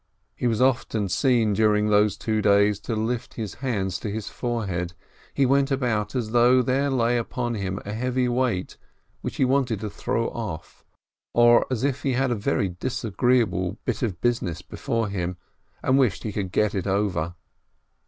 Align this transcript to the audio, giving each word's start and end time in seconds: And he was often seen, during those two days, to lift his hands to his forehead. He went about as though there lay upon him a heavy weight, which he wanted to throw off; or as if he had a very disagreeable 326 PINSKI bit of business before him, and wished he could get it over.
And 0.33 0.39
he 0.39 0.47
was 0.47 0.63
often 0.63 1.09
seen, 1.09 1.53
during 1.53 1.85
those 1.89 2.17
two 2.17 2.41
days, 2.41 2.79
to 2.79 2.95
lift 2.95 3.35
his 3.35 3.53
hands 3.61 3.99
to 3.99 4.09
his 4.09 4.29
forehead. 4.29 4.93
He 5.31 5.45
went 5.45 5.69
about 5.69 6.15
as 6.15 6.31
though 6.31 6.63
there 6.63 6.89
lay 6.89 7.19
upon 7.19 7.53
him 7.53 7.79
a 7.85 7.93
heavy 7.93 8.27
weight, 8.27 8.77
which 9.21 9.35
he 9.35 9.45
wanted 9.45 9.79
to 9.81 9.91
throw 9.91 10.29
off; 10.29 10.83
or 11.35 11.67
as 11.69 11.83
if 11.83 12.01
he 12.01 12.13
had 12.13 12.31
a 12.31 12.33
very 12.33 12.67
disagreeable 12.67 13.77
326 13.85 13.85
PINSKI 13.85 13.85
bit 13.85 14.01
of 14.15 14.21
business 14.21 14.61
before 14.63 15.07
him, 15.07 15.37
and 15.83 15.99
wished 15.99 16.23
he 16.23 16.31
could 16.33 16.51
get 16.51 16.73
it 16.73 16.87
over. 16.87 17.35